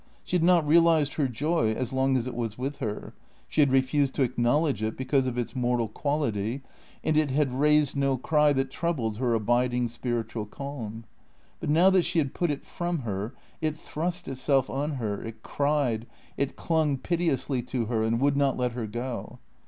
She 0.23 0.35
had 0.35 0.43
not 0.43 0.67
realised 0.67 1.13
her 1.13 1.27
joy 1.27 1.73
as 1.73 1.93
long 1.93 2.17
as 2.17 2.25
it 2.25 2.33
was 2.33 2.57
with 2.57 2.77
her; 2.77 3.13
she 3.47 3.61
had 3.61 3.69
refused 3.71 4.15
to 4.15 4.23
acknowledge 4.23 4.81
it 4.81 4.97
because 4.97 5.27
of 5.27 5.37
its 5.37 5.55
mortal 5.55 5.87
quality, 5.87 6.63
and 7.03 7.15
it 7.15 7.29
had 7.29 7.53
raised 7.53 7.95
no 7.95 8.17
cry 8.17 8.51
that 8.53 8.71
troubled 8.71 9.17
her 9.17 9.35
abiding 9.35 9.87
spiritual 9.89 10.47
calm. 10.47 11.05
But 11.59 11.69
now 11.69 11.91
that 11.91 12.01
she 12.05 12.17
had 12.17 12.33
put 12.33 12.49
it 12.49 12.65
from 12.65 13.01
her, 13.01 13.35
it 13.61 13.77
thrust 13.77 14.27
itself 14.27 14.71
on 14.71 14.93
her, 14.93 15.21
it 15.21 15.43
cried, 15.43 16.07
it 16.35 16.55
clung 16.55 16.97
piteously 16.97 17.61
to 17.67 17.85
her 17.85 18.01
and 18.01 18.19
would 18.19 18.35
not 18.35 18.57
let 18.57 18.71
her 18.71 18.87
go. 18.87 19.37